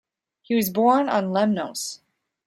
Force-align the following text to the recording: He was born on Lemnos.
He 0.41 0.55
was 0.55 0.71
born 0.71 1.09
on 1.09 1.25
Lemnos. 1.31 1.99